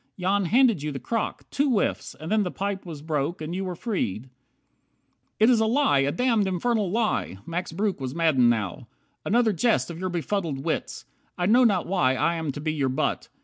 [0.19, 1.43] Jan handed you the crock.
[1.51, 2.15] Two whiffs!
[2.15, 4.31] And then the pipe was broke, and you were freed."
[5.37, 8.87] 54 "It is a lie, a damned, infernal lie!" Max Breuck was maddened now.
[9.23, 11.05] "Another jest Of your befuddled wits.
[11.37, 13.27] I know not why I am to be your butt.